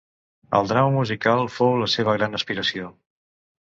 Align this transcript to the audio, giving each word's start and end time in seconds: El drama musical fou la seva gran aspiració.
El 0.59 0.69
drama 0.71 0.95
musical 0.95 1.51
fou 1.59 1.79
la 1.85 1.93
seva 1.99 2.19
gran 2.19 2.43
aspiració. 2.43 2.95